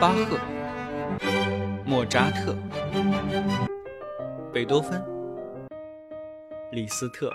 [0.00, 0.38] 巴赫、
[1.84, 2.56] 莫扎特、
[4.52, 5.02] 贝多芬、
[6.70, 7.28] 李斯特、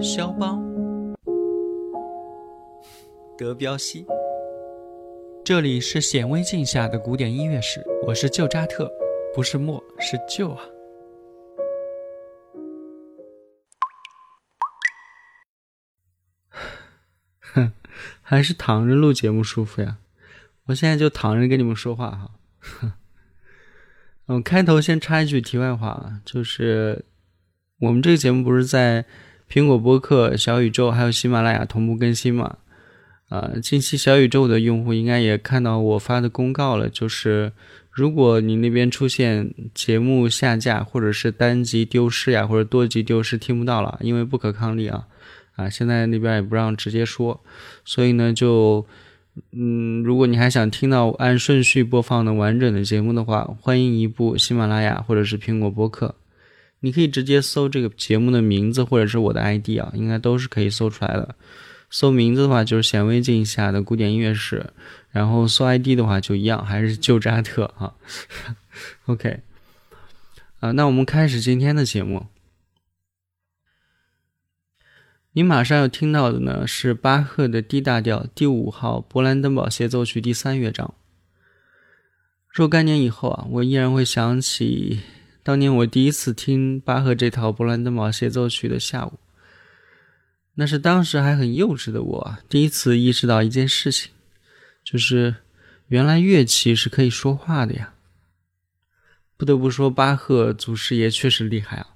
[0.00, 0.62] 肖邦、
[3.36, 4.06] 德彪西。
[5.44, 8.88] 这里是显微镜下的古典音乐史，我是旧扎特，
[9.34, 10.62] 不是莫，是旧啊。
[17.52, 17.72] 哼，
[18.22, 19.98] 还是躺着录节目舒服呀。
[20.72, 22.30] 我现在就躺着跟你们说话哈。
[24.28, 27.04] 嗯，开头先插一句题外话啊，就是
[27.78, 29.04] 我们这个节目不是在
[29.50, 32.56] 苹果播客、小宇宙还有喜马拉雅同步更新嘛？
[33.28, 37.52] 啊，近期小宇宙的用户应该也看到我发的公告了，就是
[37.90, 45.06] 如果你那边出现节目下架，或者是单集丢失呀，或者多集丢失听不到了，因为不可抗力啊，
[45.56, 47.44] 啊，现在那边也不让直接说，
[47.84, 48.86] 所以呢，就
[49.52, 56.14] 嗯，如果你还想听到按顺序播放的完整的节目的话，欢迎移步喜马拉雅或者是苹果播客，
[56.80, 61.34] 你可以直接搜这个节目的名字或者是我的 ID 啊，应该都是可以搜出来的。
[61.88, 64.66] 搜名字的话就是显微镜下的古典音乐史，
[65.10, 67.94] 然后搜 ID 的话就一样，还是旧扎特啊。
[69.06, 69.40] OK，
[70.60, 72.26] 啊，那我们开始今天的节目。
[75.34, 80.92] 你马上要听到的呢是巴赫的 D 大调第五号勃兰登堡协奏曲第三乐章。
[82.50, 85.00] 若干年以后啊，我依然会想起
[85.42, 89.18] 当年我第一次听巴赫这套勃兰登堡协奏曲的下午。
[90.56, 94.10] 那是当时还很幼稚的我第一次意识到一件事情，
[94.84, 95.36] 就是
[95.88, 97.94] 原来乐器是可以说话的呀。
[99.38, 101.86] 不得不说，巴赫祖师爷确实厉害啊，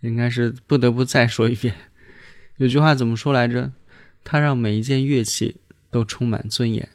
[0.00, 1.74] 应该是不得不再说一遍。
[2.56, 3.72] 有句话怎么说来着？
[4.24, 5.56] 它让每一件乐器
[5.90, 6.88] 都充满尊严。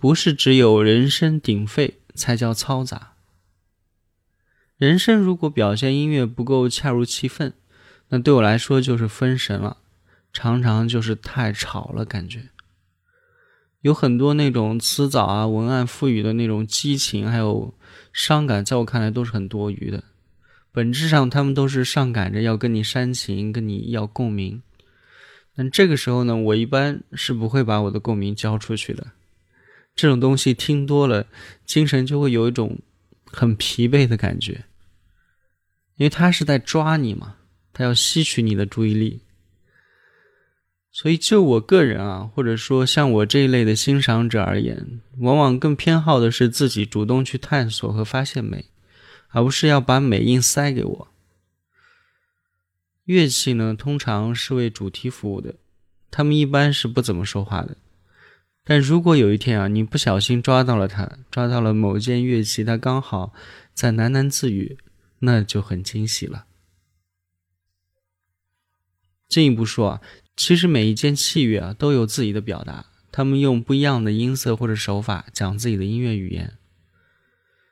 [0.00, 3.12] 不是只有人声鼎沸才叫嘈杂。
[4.78, 7.52] 人声如果表现音乐不够恰如其分，
[8.08, 9.76] 那对我来说就是分神了，
[10.32, 12.06] 常常就是太吵了。
[12.06, 12.48] 感觉
[13.82, 17.74] 有很多那种词藻啊、文案赋予的那种激情，还有
[18.10, 20.04] 伤感，在我看来都是很多余的。
[20.72, 24.62] 本质上，他们都是上赶着要跟你煽情，跟你要共鸣。
[25.54, 29.08] 但这个时候呢，我一般是不会把我的共鸣交出去的。
[29.94, 31.26] 这种东西听多了，
[31.64, 32.78] 精神就会有一种
[33.24, 34.64] 很疲惫的感觉，
[35.96, 37.36] 因为他是在抓你嘛，
[37.72, 39.20] 他要吸取你的注意力。
[40.92, 48.64] 所以就我个人啊，或者说像我这一类的欣赏者而言，往往更偏好的是自己主动去探索和发现美，
[49.28, 51.08] 而不是要把美硬塞给我。
[53.04, 55.54] 乐器呢，通常是为主题服务的，
[56.10, 57.76] 他们一般是不怎么说话的。
[58.64, 63.32] 但如果有一天啊，你不小心抓到了它，抓到了某件乐器，它刚好
[63.74, 64.78] 在喃喃自语，
[65.20, 66.46] 那就很惊喜了。
[69.28, 70.00] 进一步说啊，
[70.36, 76.58] 其实每一件器乐啊都有自己的表达，他们用不一样的音色或者手法讲自己的音乐语言。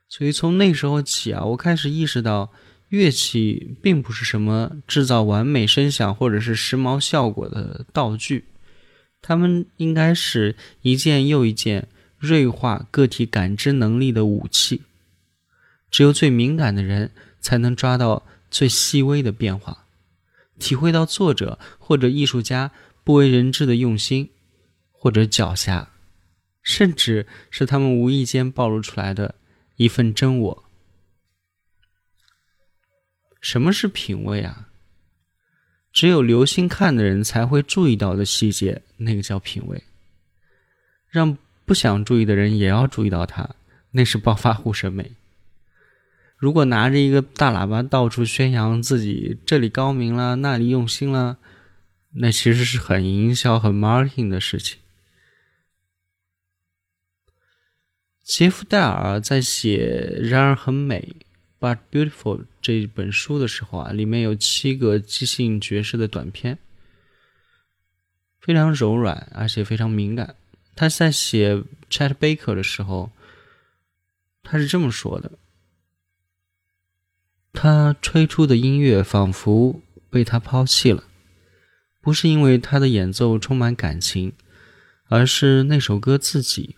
[0.09, 2.51] 所以从那时候起啊，我开始意识到，
[2.89, 8.47] 乐器并不是什么制造完美声响或者是时髦效果的道具。
[9.21, 14.83] 他们应该是一件又一件锐化个体感知能力的武器，
[15.91, 17.11] 只有最敏感的人
[17.41, 19.87] 才能抓到最细微的变化，
[20.59, 22.73] 体会到作者或者艺术家
[23.05, 24.31] 不为人知的用心，
[24.91, 25.87] 或者狡黠，
[26.63, 29.35] 甚至是他们无意间暴露出来的
[29.77, 30.65] 一份真我。
[33.41, 34.68] 什么是品味啊？
[35.99, 39.83] 只有留心看的人才会注意到的细节，那个叫品味。
[41.09, 43.57] 让不想注意的人也要注意到它，
[43.91, 45.11] 那是暴发户审美。
[46.37, 51.39] 如果拿着一个大喇叭到处宣扬自己这里高明了，那里用心了，
[52.13, 54.79] 那其实是很营销、很 marketing 的事情。
[58.23, 61.17] 杰夫·戴尔在写《然而很美》。
[61.61, 66.59] But beautiful 这本书的时候啊，里面有七个即兴爵士的短片，
[68.41, 70.37] 非常柔软，而且非常敏感。
[70.77, 71.57] 他在写
[71.91, 73.11] Chet Baker 的时候，
[74.45, 75.33] 他是这么说的：
[77.53, 81.03] 他吹出的音乐仿佛被他抛弃了，
[82.01, 84.33] 不是因为他的演奏充满感情，
[85.09, 86.77] 而是那首歌自己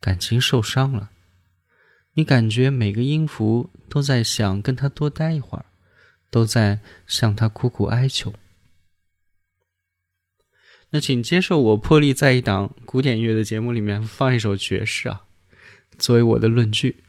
[0.00, 1.10] 感情受伤了。
[2.18, 5.66] 你感觉每个音符都在想跟他多待一会儿，
[6.30, 8.32] 都在向他苦苦哀求。
[10.90, 15.26] 那请接受我破例在一档古典乐的节目里面放一首爵士啊，
[15.98, 17.04] 作为我的论据。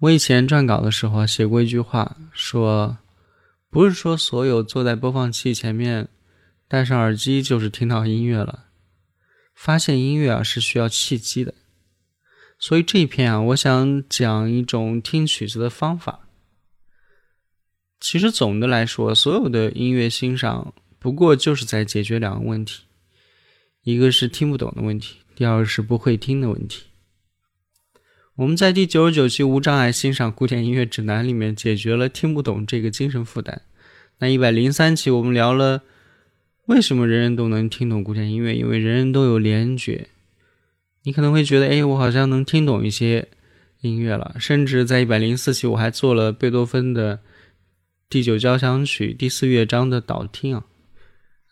[0.00, 2.98] 我以前撰稿的时候写过一句话，说
[3.68, 6.08] 不是说所有坐在播放器前面
[6.68, 8.66] 戴上耳机就是听到音乐了，
[9.56, 11.52] 发现音乐啊是需要契机的。
[12.60, 16.28] 所以这一篇啊，我想讲一种听曲子的方法。
[18.00, 22.84] 其实总的来说，所有的音乐欣赏不过就是在解决两个问题：
[23.82, 26.84] 一个是听不懂的问题，第二个是不会听的问题。
[28.38, 33.62] 我们在第九十九期《无障碍欣赏古典音乐指南》里面解决了听不懂这个精神负担。
[34.20, 35.82] 那一百零三期我们聊了
[36.66, 40.06] 为什么人人都能听懂古典音乐，因为人人都有联觉。
[41.02, 43.26] 你可能会觉得，哎，我好像能听懂一些
[43.80, 44.36] 音乐了。
[44.38, 47.18] 甚至在一百零四期，我还做了贝多芬的
[48.08, 50.64] 第九交响曲第四乐章的导听啊，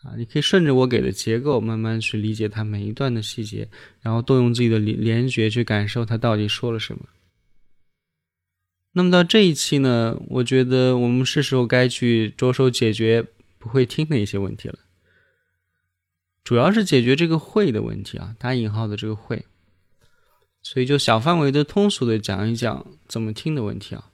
[0.03, 3.67] 啊，你可以顺着我给的结构慢慢去理解它每一段的细节，
[4.01, 7.05] 然后动用自己的联联觉去感受它到底说了什么。
[8.93, 13.25] 那么到这一期呢，我觉得我们是时候该去着手解决
[13.57, 14.79] 不会听的一些问题了。
[16.43, 19.45] 主要是解决这个会的问题啊，打引号的这个会，
[20.61, 24.11] 所以就小范围的、通俗的讲一讲怎么听的问题啊。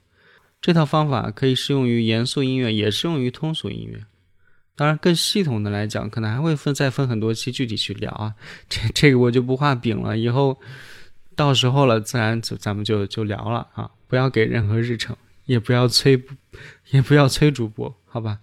[0.60, 4.04] 这套方法可以适用于严肃音乐，也适用于通俗音乐。
[4.76, 8.34] 当然，更系统的来讲，可能还会分再分很多期具体去聊啊。
[8.68, 10.60] 这这个我就不画饼了，以后
[11.36, 13.90] 到时候了，自然就咱们就就聊了啊。
[14.08, 16.22] 不要给任何日程，也不要催，
[16.90, 18.40] 也不要催主播，好吧？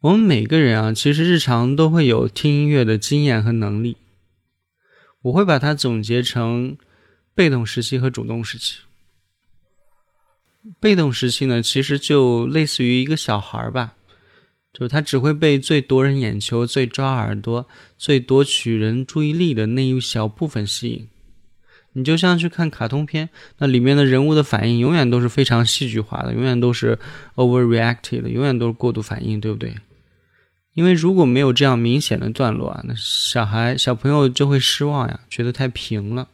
[0.00, 3.98] 我们每个人啊，其实日常都会有听音乐的经验和能力。
[5.22, 6.76] 我会把它总结成
[7.34, 8.80] 被动时期和主动时期。
[10.80, 13.94] 被动时期呢，其实就类似于一个小孩儿吧，
[14.72, 17.66] 就是他只会被最夺人眼球、最抓耳朵、
[17.98, 21.08] 最夺取人注意力的那一小部分吸引。
[21.94, 23.28] 你就像去看卡通片，
[23.58, 26.98] 那里面的人物的反应永远都是非常戏剧化的，永远都是
[27.34, 29.74] overreacted，永远都是过度反应，对不对？
[30.72, 36.28] 因为如果没有这样明显的段落啊，那小孩小朋友就会失望呀，觉得太平了。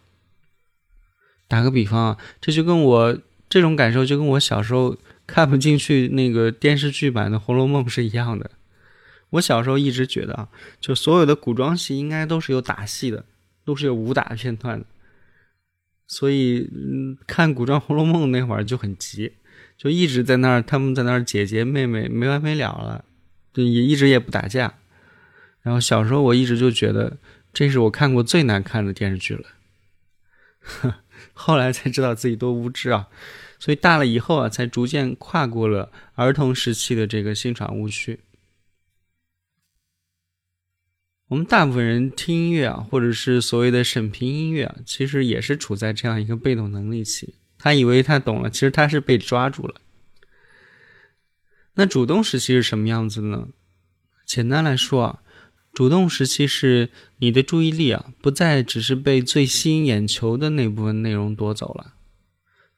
[1.48, 8.50] 打个比方啊，这就跟我这种感受，就跟我小时候看不进去那个电视剧版的《红楼梦》是一样的。
[9.30, 10.48] 我小时候一直觉得啊，
[10.80, 13.24] 就所有的古装戏应该都是有打戏的，
[13.64, 14.86] 都是有武打片段的。
[16.06, 19.32] 所以，嗯，看古装《红楼梦》那会儿就很急，
[19.76, 23.04] 就一直在那儿，他们在那儿姐姐妹妹没完没了了。
[23.52, 24.74] 就也一直也不打架，
[25.62, 27.16] 然后小时候我一直就觉得
[27.52, 29.44] 这是我看过最难看的电视剧了，
[31.38, 33.08] 后来才知道自己多无知啊！
[33.60, 38.20] 所以大了以后啊，才逐渐跨过了儿童时期的这个欣赏误区。
[41.28, 49.80] 我们大部分人听音乐啊，或者是所谓的审评音乐啊，其实也是处在这样一个被动能力期，他以为他懂了，其实他是被抓住了。
[51.74, 53.48] 那主动时期是什么样子呢？
[54.24, 55.22] 简单来说啊，
[55.78, 61.94] 主动时期是你的注意力啊，不再只是被最吸引眼球的那部分内容夺走了，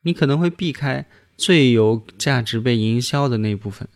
[0.02, 3.88] 你可能会避开最有价值被营销的那部分，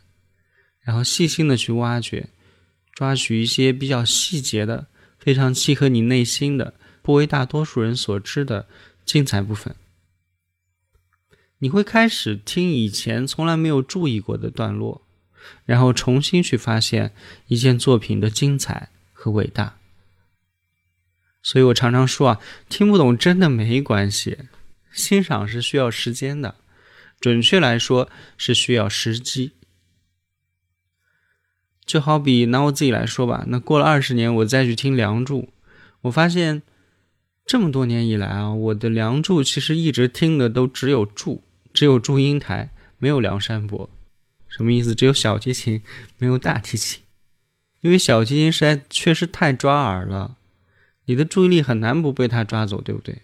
[0.81, 2.31] 然后细心的去挖掘、
[2.95, 4.87] 抓取一些比较细节的、
[5.19, 8.67] 非常契合你内心的、不为大多数人所知的
[9.05, 9.77] 精彩部分。
[11.59, 15.07] 你会开始听以前从来没有注意过的段落，
[15.67, 17.13] 然后重新去发现
[17.49, 18.89] 一件作品的精彩。
[19.25, 19.79] 和伟大。
[21.43, 24.37] 所以我常常说啊，听不懂真的没关系，
[24.93, 26.57] 欣赏是需要时间的，
[27.19, 29.53] 准确来说是需要时机。
[31.87, 35.43] 就好比拿我自己来说吧，那过了二十年，我再去听《梁祝》，
[36.03, 36.61] 我发现
[37.47, 41.43] 这么多年以来啊，我的《梁祝》其实一直听的都只有祝。
[41.73, 43.89] 只有祝英台，没有梁山伯，
[44.49, 44.95] 什么意思？
[44.95, 45.83] 只有小提琴，
[46.19, 47.03] 没有大提琴，
[47.85, 50.39] 因为小提琴实在确实太抓耳了，
[51.05, 53.19] 你的注意力很难不被它抓走，对不对？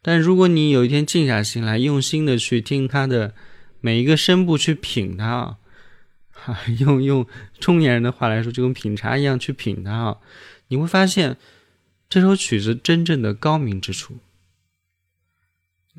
[0.00, 3.34] 但如果你有一天静下心来，用心的去听它的
[3.80, 5.58] 每一个声部，去品它
[6.44, 7.26] 啊， 用用
[7.58, 10.18] 中年人的话来说，就跟品茶一样去品它啊，
[10.68, 11.36] 你会发现
[12.08, 14.18] 这首曲子真正的高明之处。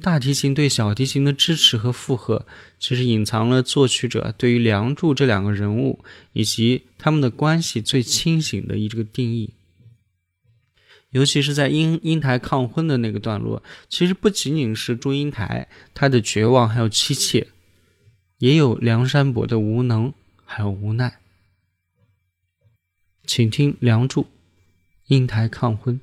[0.02, 2.46] 大提琴对小提琴的支持和附和，
[2.80, 9.54] 其实隐藏了作曲者对于梁祝这两个人物以及他们的关系最清醒的一个定义。
[11.12, 17.48] 尤其是在英英台抗婚的那个段落，其实不仅仅是祝英台她的绝望还有妻妾，
[18.40, 20.14] 也有梁山伯的无能
[20.46, 21.20] 还有无奈。
[23.26, 24.24] 请听《梁祝》，
[25.08, 26.00] 英台抗婚。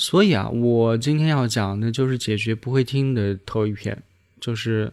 [0.00, 4.00] 所以啊，我今天要讲的就是解决不会听的头一篇，
[4.40, 4.92] 就是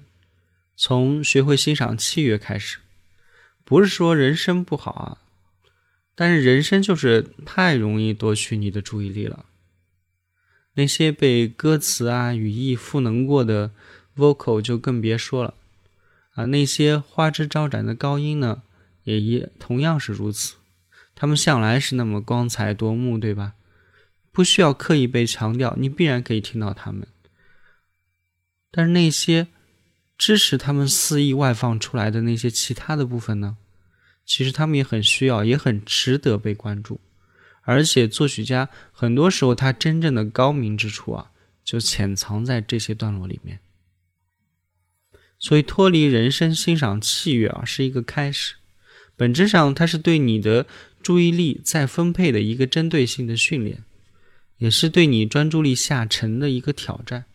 [0.76, 2.80] 从学会欣赏器乐开始。
[3.63, 5.18] 不是说人声不好啊，
[6.15, 9.46] 但是人声就是太容易夺取你的注意力了。
[10.74, 13.70] 那些被歌词啊、语义赋能过的
[14.18, 15.54] vocal 就更别说了
[16.34, 16.46] 啊。
[16.46, 18.63] 那些花枝招展的高音呢，
[19.04, 20.56] 也一同样是如此。
[21.13, 23.54] 他们向来是那么光彩夺目，对吧？
[24.36, 27.08] 不需要刻意被强调，你必然可以听到他们。
[28.69, 29.48] 但是那些
[30.17, 33.56] 支持他们肆意外放出来的那些其他的部分呢？
[34.26, 37.00] 其实他们也很需要，也很值得被关注。
[37.62, 41.32] 而且作曲家很多时候他真正的高明之处啊，
[41.63, 43.60] 就潜藏在这些段落里面。
[45.39, 48.56] 所以脱离人声欣赏器乐啊，是一个开始。
[49.15, 50.65] 本质上，它是对你的
[51.02, 53.84] 注意力再分配的一个针对性的训练。
[54.58, 57.26] 也是对你专注力下沉的一个挑战。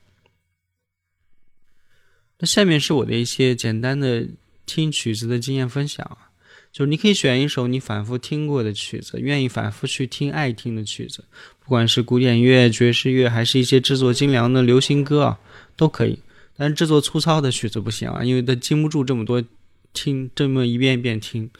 [2.39, 4.27] 那下面是我的一些简单的
[4.65, 6.31] 听曲子的经验分享啊，
[6.73, 11.25] 就是你可以选一首你反复听过的曲子，愿意反复去听、爱听的曲子，
[11.59, 15.41] 不管是古典乐、爵士乐，还是一些制作精良的流行歌啊，
[15.77, 16.21] 都可以。
[16.57, 19.45] 但是制作粗糙的曲子不行啊，因为它经不住这么多
[19.93, 21.51] 听，这么一遍一遍听，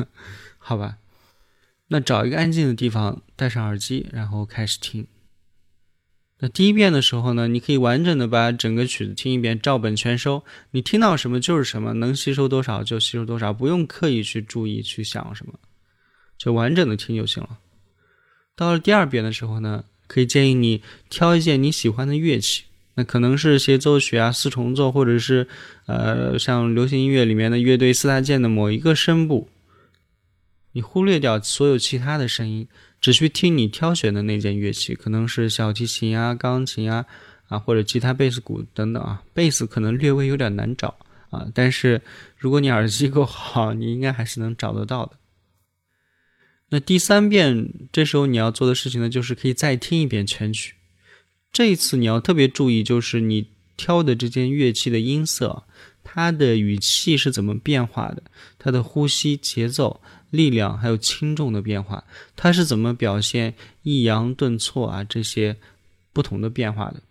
[0.56, 0.96] 好吧。
[1.92, 5.06] 那找一个安静的地方，戴上耳机，然后开始听。
[6.38, 10.42] 那第一遍的时候呢，你可以完整的把整个曲子听一遍，照本全收。
[10.70, 15.52] 你听到什么就是什么，能吸收多少就吸收多少，不用刻意去注意去想什么，
[16.38, 17.58] 就完整的听就行了。
[18.56, 25.46] 到了第二遍的时候呢，可以建议你挑一件你喜欢的乐器，那可能是协奏曲啊、四重奏，或者是
[25.84, 29.50] 呃像流行音乐里面的乐队四大件的某一个声部。
[30.72, 32.66] 你忽略掉所有其他的声音，
[33.00, 37.06] 只需听你挑选的那件乐器，可能是小提琴啊、钢琴啊
[37.48, 39.22] 啊或者吉他、贝斯、鼓等等啊。
[39.34, 40.96] 贝斯可能略微有点难找
[41.30, 42.00] 啊，但是
[42.36, 45.18] 如果你耳机够好，你应该还是能找得到的。
[46.70, 50.74] 那第三遍，这时候你要做的事情呢，就是可以再听一遍全曲。
[51.52, 55.64] 这一次你要特别注意，就是你挑的这件乐器的音色，
[56.02, 58.22] 它的语气是怎么变化的，
[58.58, 60.00] 它的呼吸、节奏、
[60.32, 62.02] 力量还有轻重的变化，
[62.34, 65.56] 它是怎么表现抑扬顿挫啊这些
[66.12, 67.02] 不同的变化的。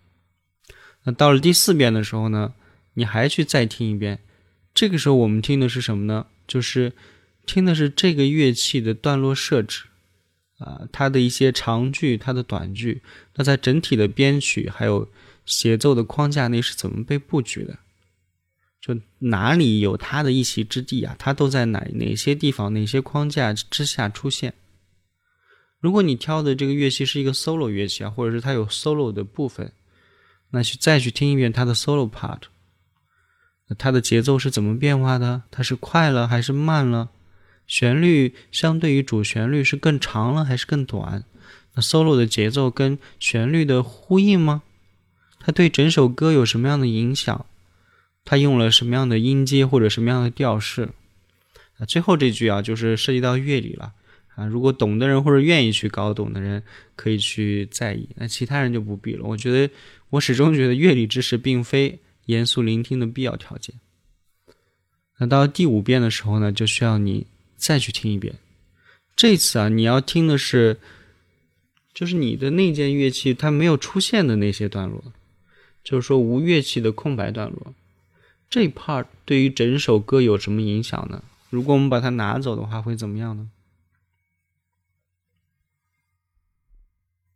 [1.03, 2.53] 那到了第四遍的时候呢，
[2.95, 4.19] 你还去再听一遍，
[4.73, 6.25] 这个时候我们听的是什么呢？
[6.47, 6.91] 就是
[7.45, 9.86] 听的是这个乐器的段落设置。
[10.57, 13.01] 啊，它的一些长句，它的短句，
[13.36, 15.07] 那在整体的编曲还有
[15.45, 17.79] 协奏的框架内是怎么被布局的？
[18.82, 21.15] 就哪里有它的一席之地啊？
[21.20, 24.56] 它都在哪哪些地方、哪些框架之下出现？
[25.80, 29.72] 如果你挑的这个乐器是一个 solo 乐器啊，或者是它有 solo 的部分，
[30.50, 32.41] 那去再去听一遍它的 solo part，
[33.78, 35.44] 它的节奏是怎么变化的？
[35.52, 37.10] 它是快了还是慢了？
[37.67, 41.24] 旋律相对于主旋律是更长了还是更短？
[41.76, 44.63] 那 solo 的节奏跟旋律的呼应吗？
[45.39, 47.46] 它对整首歌有什么样的影响？
[48.25, 50.89] 他用了什么样的音阶或者什么样的调式？
[51.77, 53.93] 啊，最后这句啊，就是涉及到乐理了
[54.36, 54.45] 啊。
[54.45, 56.63] 如果懂的人或者愿意去搞懂的人，
[56.95, 59.25] 可以去在意；那其他人就不必了。
[59.25, 59.73] 我觉得，
[60.12, 63.75] 我始终觉得乐理知识并非严肃聆听的必要条件。
[65.19, 67.27] 那到第五遍的时候呢，就需要你。
[67.62, 68.34] 再去听一遍，
[69.15, 70.79] 这次啊，你要听的是，
[71.93, 75.13] 就是你的那件乐器它没有出现的那些段落，
[75.84, 77.75] 就是说无乐器的空白段落。
[78.52, 81.24] 这 part 对于整首歌有什么影响呢？
[81.50, 83.49] 如果我们把它拿走的话，会怎么样呢？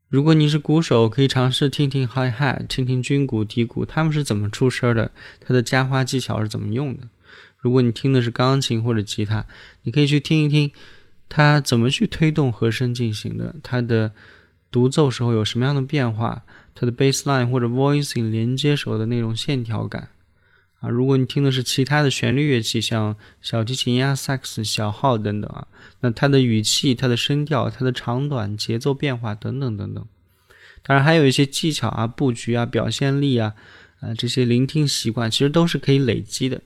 [0.10, 7.08] 如果你是鼓手，可以尝试听听 hi hat，听听军鼓、底鼓，他们是怎么出声的，它的加花技巧是怎么用的。
[7.60, 9.46] 如果你听的是钢琴或者吉他，
[9.84, 10.70] 你可以去听一听，
[11.30, 14.12] 它怎么去推动和声进行的，它的
[14.70, 16.44] 独奏时候有什么样的变化，
[16.74, 20.10] 它的 bass line 或者 voicing 连接时候的那种线条感
[20.86, 20.90] 啊。
[20.90, 25.68] 如果你听的是其他的旋律乐器，像小提琴呀、萨克斯、小号等等啊，
[26.02, 30.06] 那它的语气、它的声调、它的长短、节奏变化等等等等。
[30.84, 33.54] 当然还有一些技巧啊、布局啊、表现力啊，
[34.02, 36.62] 啊这些聆听习惯其实都是可以累积的。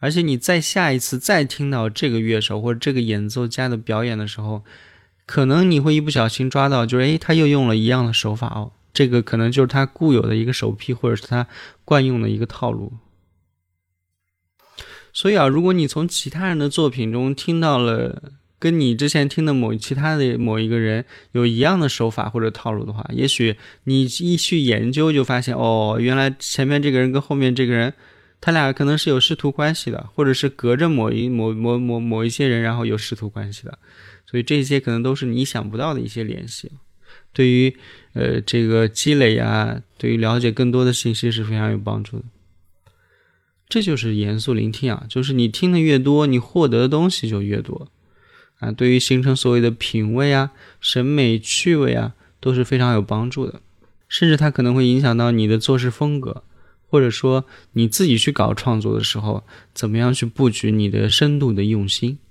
[0.00, 4.64] 而且你再下一次再听到这个乐手或者这个演奏家的表演的时候，
[5.26, 11.46] 可能你会一不小心抓到，就是诶，他又用了一样的手法哦，这个可能就是他固有的一个手癖，或者是他
[11.84, 12.92] 惯用的一个套路。
[15.18, 18.22] 所以啊，如果你从其他人的作品中听到了
[18.60, 27.92] 跟你之前听的某其他的某一个人有一样的手法或者套路的话，也许你一去研究就发现，哦，原来前面这个人跟后面这个人。
[28.40, 33.76] 他俩可能是有师徒关系的，或者是隔着某一某某某某一些人，然后有师徒关系的，
[34.30, 36.70] 所以这些可能都是你想不到的一些联系。
[37.32, 37.76] 对于
[38.12, 42.24] 呃这个积累啊，对于了解更多的信息是非常有帮助的。
[43.68, 47.88] 这就是严肃聆听啊，就是你听的越多，你获得的东西就越多
[48.60, 48.72] 啊。
[48.72, 53.60] 对于形成所谓的品味啊、审美趣味啊，都是非常有帮助的，
[54.08, 56.44] 甚至它可能会影响到你的做事风格。
[56.90, 59.44] 或者说你自己去搞创作的时候，
[59.74, 62.18] 怎么样去布局你的深度的用心？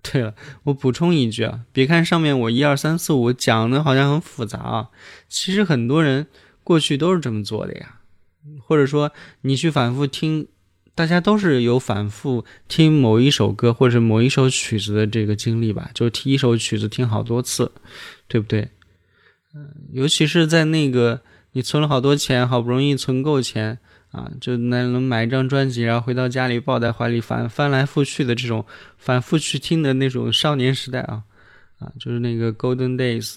[0.00, 4.90] 对了，我补充一句啊，别看上面我一二三四五讲的好像很复杂啊，
[5.28, 6.28] 其实很多人
[6.64, 7.98] 过去都是这么做的呀。
[8.60, 10.48] 或者说你去反复听，
[10.96, 15.90] 大家都是有反复听某一首歌或者某一首曲子的这个经历吧？
[15.94, 17.70] 就听一首曲子听好多次，
[18.26, 18.68] 对不对？
[19.54, 21.20] 嗯，尤其是在那个
[21.52, 23.78] 你存了好多钱，好不容易存够钱
[24.10, 28.66] 啊，就能能买一张专辑，然后回到家里抱在怀里翻翻来覆去的这种
[28.98, 31.22] 反复去听的那种少年时代啊
[31.78, 33.36] 啊，就是那个 Golden Days。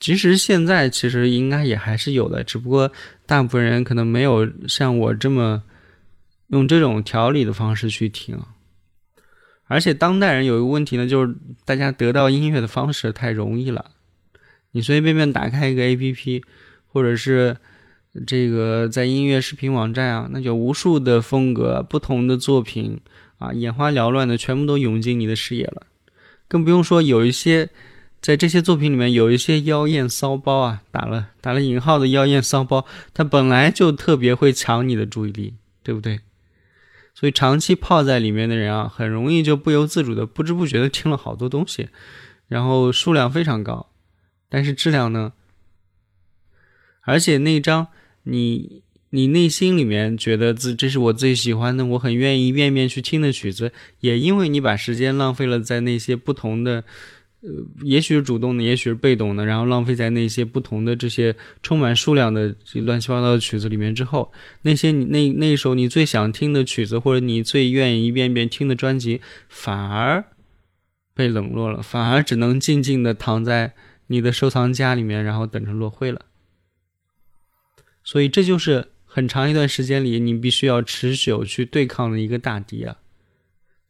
[0.00, 2.90] 其实现在其实应该也还是有的，只不过
[3.26, 5.62] 大部分人可能没有像我这么
[6.48, 8.38] 用这种调理的方式去听。
[9.66, 11.34] 而且当代人有一个问题呢，就是
[11.64, 13.90] 大家得到音乐的方式太容易了。
[14.70, 16.44] 你随随便便打开一个 A P P，
[16.86, 17.56] 或者是
[18.26, 23.00] 这个在音乐视频网站啊，那就无数的风格、不同的作品
[23.38, 25.86] 啊，眼花缭乱的全部都涌进你的视野了。
[26.46, 27.68] 更不用说有一些
[28.20, 36.20] 在这些作品里面有一些妖艳骚包啊，打了打了引号的妖艳骚包，它本来就特别会抢你的注意力，对不对？
[37.14, 41.88] 所以长期泡在里面的人啊，很容易就不由自主的、不知不觉的听了好多东西，
[42.48, 43.88] 然后数量非常高，
[44.48, 45.32] 但是质量呢？
[47.02, 47.86] 而且那张
[48.24, 56.84] 你你内心里面觉得自这是我最喜欢的，我很愿意一遍遍去听的曲子，也因为你把时间浪费了在那些不同的。
[57.40, 57.50] 呃，
[57.82, 64.32] 也许是主动的，也许是被动的，然后浪费在那些不同的这些充满数量的乱七八糟的曲子里面之后，
[64.62, 70.24] 那些你那那首你最想听的曲子，或者你最愿意一遍遍听的专辑，反而
[71.14, 73.74] 被冷落了，反而只能静静的躺在
[74.08, 76.24] 你的收藏夹里面，然后等着落灰了。
[78.02, 82.96] 所以这就是很长一段时间里你必须要持久去对抗的一个大敌啊。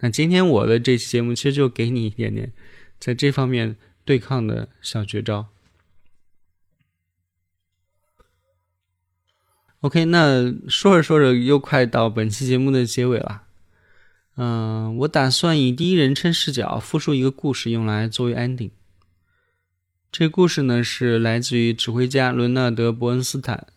[0.01, 2.53] 那今天我的这期节目其实就给你一点点。
[2.99, 5.46] 在这方面对抗的小绝招。
[9.80, 13.44] OK，那说着说着又快到本期节目的结尾了。
[14.34, 18.70] 嗯，我打算以第一人称视角复述一个故事，用来作为 ending。
[20.11, 23.68] 这故事呢是来自于指挥家伦纳德·伯恩斯坦。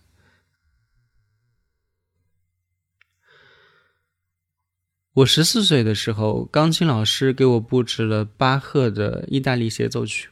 [5.16, 10.30] 我十四岁的时候，钢琴老师给我布置了巴赫的意大利协奏曲。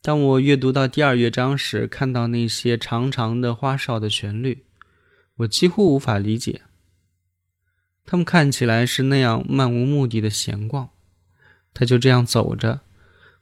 [0.00, 4.64] 当我阅读到第二乐章时，看到那些长长的花哨的旋律，
[5.36, 6.62] 我几乎无法理解。
[8.06, 10.88] 他们看起来是那样漫无目的的闲逛，
[11.74, 12.80] 他就这样走着，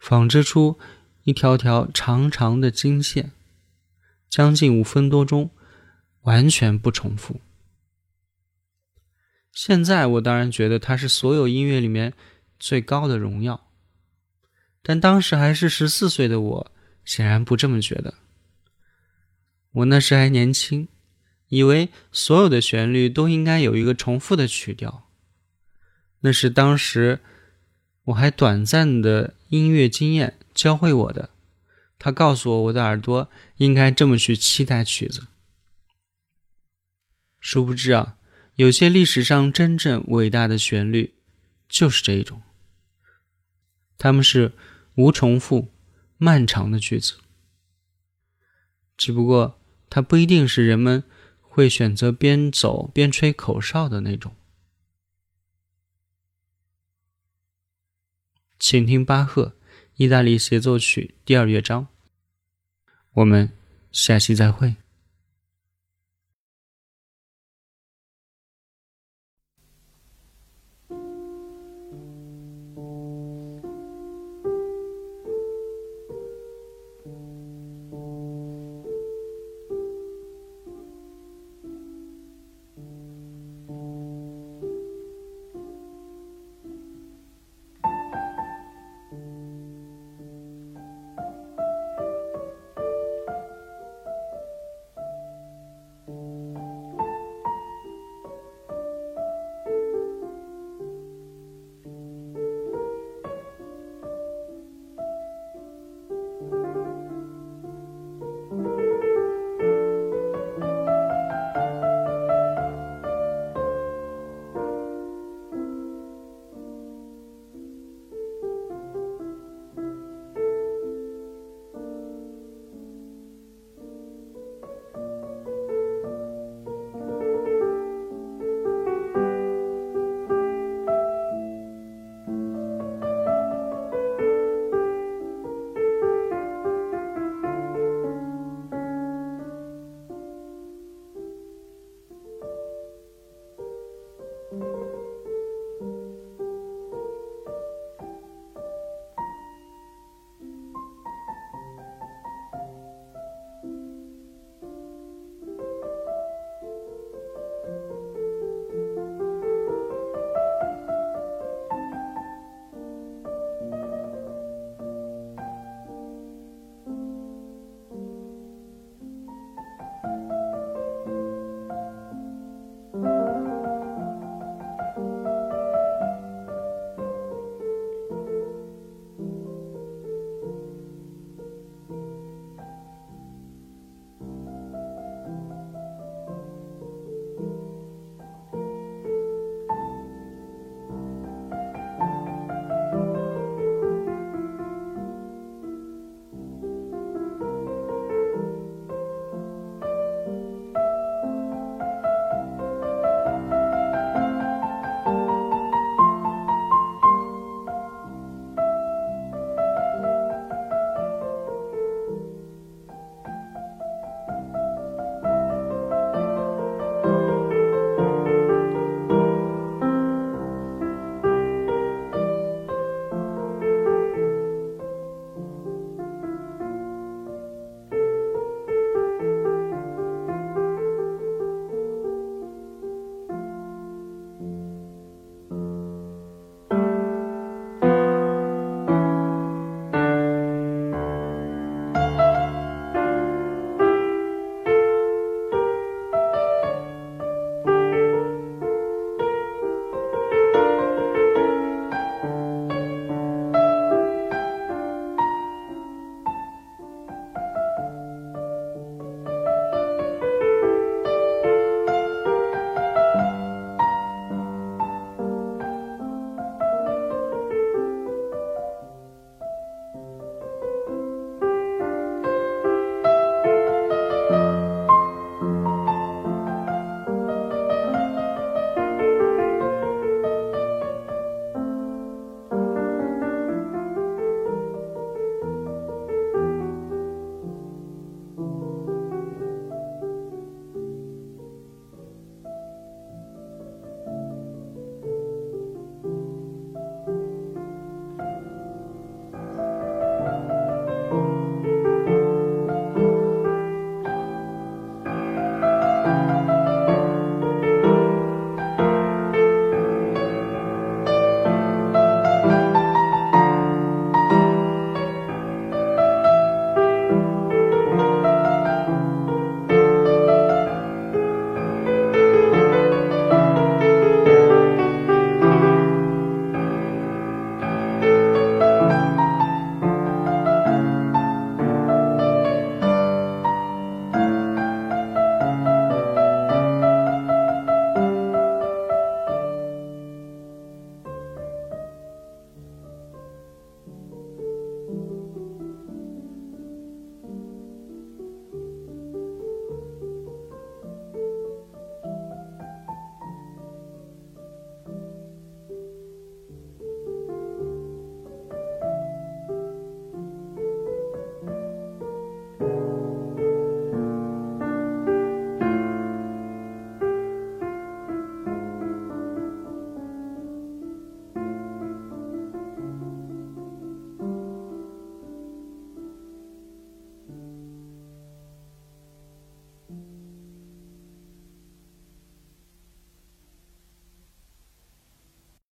[0.01, 0.77] 纺织出
[1.23, 3.31] 一条条长长的经线，
[4.29, 5.51] 将近五分多钟，
[6.23, 7.41] 完全不重复。
[9.53, 12.15] 现在我当然觉得它是所有音乐里面
[12.59, 13.69] 最高的荣耀，
[14.83, 16.73] 但当时还是十四岁的我
[17.05, 18.15] 显然不这么觉得。
[19.73, 20.89] 我那时还年轻，
[21.49, 25.11] 以为所有的旋律都应该有一个重复的曲调。
[26.21, 27.21] 那是当时
[28.05, 31.29] 我还短暂的音乐经验教会我的，
[31.99, 33.29] 他告诉我我的耳朵
[33.59, 35.27] 应该这么去期待曲子。
[37.39, 38.17] 殊不知啊。
[38.57, 41.15] 有些历史上真正伟大的旋律，
[41.69, 42.43] 就是这一种。
[43.97, 44.53] 他们是
[44.97, 45.73] 无重复、
[46.19, 47.15] 漫长的句子，
[48.97, 51.03] 只不过它不一定是人们
[51.41, 54.35] 会选择边走边吹口哨的那种。
[58.59, 59.47] 请听巴赫
[59.97, 61.89] 《意大利协奏曲》第二乐章。
[63.15, 63.51] 我们
[63.91, 64.82] 下期再会。